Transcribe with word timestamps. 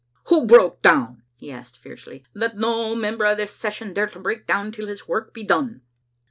"Who 0.29 0.47
broke 0.47 0.81
down?" 0.81 1.21
he 1.35 1.51
asked 1.51 1.77
fiercely. 1.77 2.25
"Let 2.33 2.57
no 2.57 2.95
member 2.95 3.23
of 3.25 3.37
this 3.37 3.55
Session 3.55 3.93
dare 3.93 4.07
to 4.07 4.17
break 4.19 4.47
down 4.47 4.71
till 4.71 4.87
his 4.87 5.07
work 5.07 5.31
be 5.31 5.43
done. 5.43 5.83